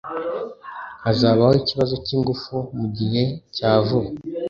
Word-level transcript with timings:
hazabaho 1.03 1.53
ikibazo 1.61 1.95
cyingufu 2.05 2.55
mugihe 2.77 3.21
cya 3.55 3.71
vuba 3.85 4.09